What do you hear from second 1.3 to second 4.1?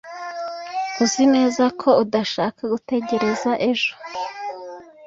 neza ko udashaka gutegereza ejo